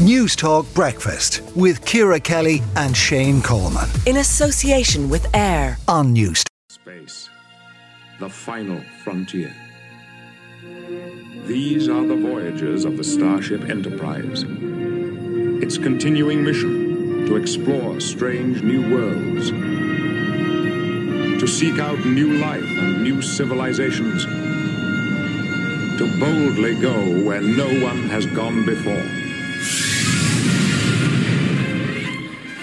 [0.00, 6.42] Newstalk Breakfast with Ciara Kelly and Shane Coleman in association with AIR on News.
[6.70, 7.28] Space,
[8.18, 9.54] the final frontier.
[11.44, 14.46] These are the voyages of the Starship Enterprise.
[15.62, 19.50] Its continuing mission to explore strange new worlds,
[21.40, 24.24] to seek out new life and new civilizations,
[25.98, 29.19] to boldly go where no one has gone before.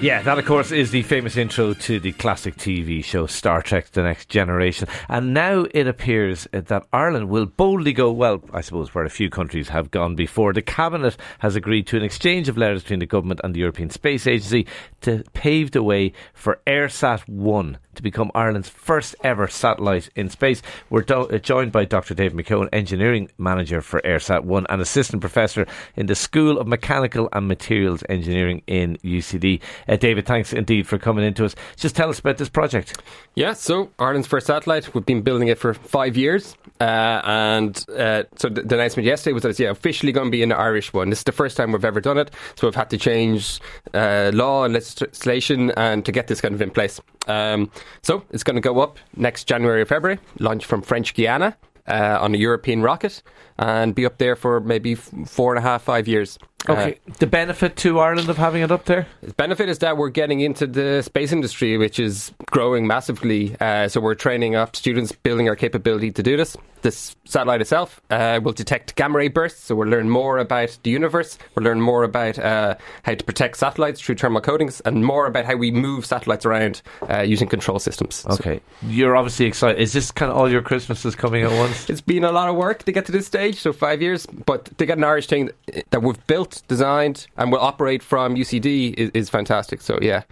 [0.00, 3.90] Yeah, that of course is the famous intro to the classic TV show Star Trek
[3.90, 4.88] The Next Generation.
[5.10, 9.28] And now it appears that Ireland will boldly go, well, I suppose where a few
[9.28, 10.54] countries have gone before.
[10.54, 13.90] The Cabinet has agreed to an exchange of letters between the government and the European
[13.90, 14.66] Space Agency
[15.02, 20.62] to pave the way for EIRSAT 1 to become Ireland's first ever satellite in space.
[20.88, 22.14] We're do- uh, joined by Dr.
[22.14, 27.28] Dave McKeown, Engineering Manager for EIRSAT 1 and Assistant Professor in the School of Mechanical
[27.32, 29.60] and Materials Engineering in UCD.
[29.90, 31.56] Uh, David, thanks indeed for coming into us.
[31.76, 33.02] Just tell us about this project.
[33.34, 36.56] Yeah, so Ireland's first satellite, we've been building it for five years.
[36.80, 40.30] Uh, and uh, so the, the, announcement yesterday was that it's yeah, officially going to
[40.30, 41.10] be an Irish one.
[41.10, 42.30] This is the first time we've ever done it.
[42.54, 43.60] So we've had to change
[43.92, 47.00] uh, law and legislation and to get this kind of in place.
[47.26, 47.70] Um,
[48.02, 51.56] so it's going to go up next January or February, launch from French Guiana
[51.88, 53.22] uh, on a European rocket,
[53.58, 56.38] and be up there for maybe four and a half, five years.
[56.68, 56.98] Okay.
[57.08, 59.06] Uh, the benefit to Ireland of having it up there?
[59.22, 63.56] The benefit is that we're getting into the space industry, which is growing massively.
[63.60, 66.56] Uh, so we're training up students, building our capability to do this.
[66.82, 70.90] This satellite itself uh, will detect gamma ray bursts, so we'll learn more about the
[70.90, 71.38] universe.
[71.54, 75.44] We'll learn more about uh, how to protect satellites through thermal coatings, and more about
[75.44, 78.24] how we move satellites around uh, using control systems.
[78.30, 79.78] Okay, so you're obviously excited.
[79.78, 81.90] Is this kind of all your Christmases coming at once?
[81.90, 84.76] it's been a lot of work to get to this stage, so five years, but
[84.78, 85.50] to get an Irish thing
[85.90, 89.80] that we've built built, designed, and will operate from UCD is, is fantastic.
[89.80, 90.22] So yeah.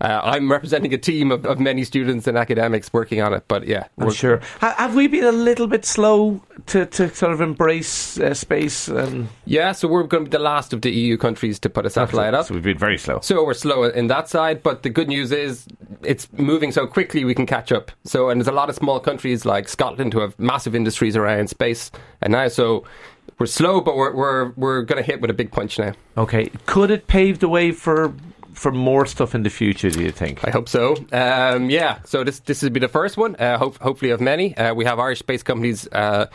[0.00, 3.66] Uh, I'm representing a team of, of many students and academics working on it, but
[3.66, 4.40] yeah, I'm sure.
[4.60, 8.86] have we been a little bit slow to, to sort of embrace uh, space?
[8.86, 11.84] And yeah, so we're going to be the last of the EU countries to put
[11.84, 12.46] a satellite up.
[12.46, 13.18] So we've been very slow.
[13.22, 15.66] So we're slow in that side, but the good news is
[16.04, 17.90] it's moving so quickly we can catch up.
[18.04, 21.50] So and there's a lot of small countries like Scotland who have massive industries around
[21.50, 21.90] space,
[22.22, 22.84] and now so
[23.38, 25.92] we're slow, but we're we're we're going to hit with a big punch now.
[26.16, 28.12] Okay, could it pave the way for
[28.52, 29.90] for more stuff in the future?
[29.90, 30.46] Do you think?
[30.46, 30.96] I hope so.
[31.12, 32.00] Um, yeah.
[32.04, 33.36] So this this will be the first one.
[33.36, 34.56] Uh, hope, hopefully of many.
[34.56, 36.26] Uh, we have Irish space companies uh,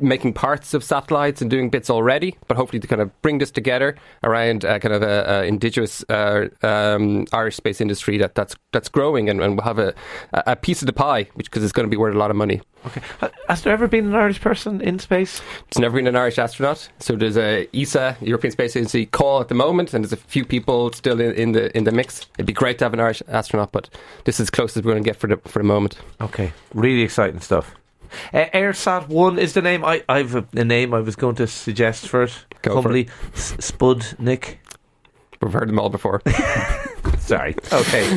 [0.00, 3.50] making parts of satellites and doing bits already, but hopefully to kind of bring this
[3.50, 8.56] together around uh, kind of a, a indigenous uh, um, Irish space industry that, that's
[8.72, 9.94] that's growing and, and we'll have a,
[10.32, 12.36] a piece of the pie, which because it's going to be worth a lot of
[12.36, 12.62] money.
[12.86, 13.02] Okay.
[13.48, 15.40] Has there ever been an Irish person in space?
[15.70, 16.88] There's never been an Irish astronaut.
[16.98, 20.44] So there's a ESA, European Space Agency, call at the moment, and there's a few
[20.44, 22.26] people still in, in the in the mix.
[22.38, 23.90] It'd be great to have an Irish astronaut, but
[24.24, 25.98] this is as close as we're going to get for the for the moment.
[26.22, 26.52] Okay.
[26.72, 27.74] Really exciting stuff.
[28.32, 29.84] Uh, EIRSAT One is the name.
[29.84, 32.44] I I've a, a, name I was going to suggest for it.
[32.62, 33.62] Go Humbly, for it.
[33.62, 34.60] Spud Nick.
[35.40, 36.22] We've heard them all before.
[37.18, 37.54] Sorry.
[37.72, 38.16] Okay.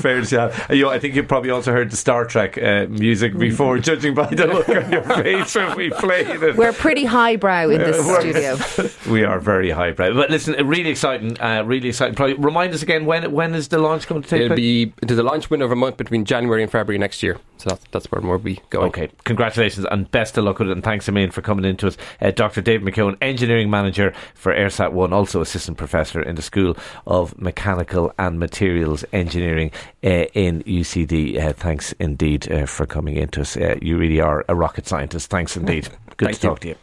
[0.00, 0.88] Fair to you.
[0.88, 4.46] I think you probably also heard the Star Trek uh, music before, judging by the
[4.46, 6.56] look on your face when we played it.
[6.56, 9.12] We're pretty highbrow in this uh, studio.
[9.12, 10.14] we are very highbrow.
[10.14, 11.40] But listen, really exciting.
[11.40, 12.14] Uh, really exciting.
[12.14, 14.44] Probably remind us again when when is the launch going to take place?
[14.46, 14.86] It'll place?
[14.86, 17.38] be there's a launch window of a month between January and February next year.
[17.58, 18.88] So that's, that's where we'll be going.
[18.88, 19.10] Okay.
[19.24, 20.72] Congratulations and best of luck with it.
[20.72, 21.96] And thanks a million for coming into us.
[22.20, 22.60] Uh, Dr.
[22.60, 26.76] Dave McKeown, Engineering Manager for EIRSAT 1, also Assistant Professor in the School
[27.06, 29.70] of Mechanical and Materials Engineering
[30.04, 31.40] uh, in UCD.
[31.40, 33.56] Uh, thanks indeed uh, for coming into us.
[33.56, 35.30] Uh, you really are a rocket scientist.
[35.30, 35.88] Thanks indeed.
[36.16, 36.74] Good Thank to talk to you.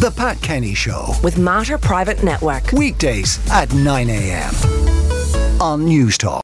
[0.00, 2.72] The Pat Kenny Show with Mater Private Network.
[2.72, 4.54] Weekdays at 9 a.m.
[5.60, 6.40] on Newstalk.